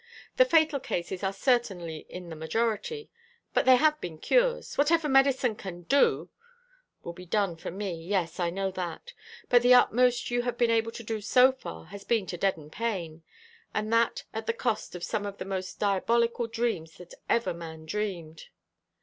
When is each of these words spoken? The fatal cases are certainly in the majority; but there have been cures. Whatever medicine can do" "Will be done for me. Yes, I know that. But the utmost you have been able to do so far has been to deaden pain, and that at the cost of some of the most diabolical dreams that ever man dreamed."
The 0.37 0.45
fatal 0.45 0.79
cases 0.79 1.21
are 1.21 1.31
certainly 1.31 2.07
in 2.09 2.29
the 2.29 2.35
majority; 2.35 3.11
but 3.53 3.65
there 3.65 3.77
have 3.77 4.01
been 4.01 4.17
cures. 4.17 4.75
Whatever 4.75 5.07
medicine 5.07 5.55
can 5.55 5.83
do" 5.83 6.31
"Will 7.03 7.13
be 7.13 7.27
done 7.27 7.55
for 7.55 7.69
me. 7.69 8.03
Yes, 8.03 8.39
I 8.39 8.49
know 8.49 8.71
that. 8.71 9.13
But 9.47 9.61
the 9.61 9.75
utmost 9.75 10.31
you 10.31 10.41
have 10.41 10.57
been 10.57 10.71
able 10.71 10.91
to 10.93 11.03
do 11.03 11.21
so 11.21 11.51
far 11.51 11.85
has 11.85 12.03
been 12.03 12.25
to 12.25 12.37
deaden 12.37 12.71
pain, 12.71 13.21
and 13.75 13.93
that 13.93 14.23
at 14.33 14.47
the 14.47 14.53
cost 14.53 14.95
of 14.95 15.03
some 15.03 15.27
of 15.27 15.37
the 15.37 15.45
most 15.45 15.79
diabolical 15.79 16.47
dreams 16.47 16.97
that 16.97 17.13
ever 17.29 17.53
man 17.53 17.85
dreamed." 17.85 18.45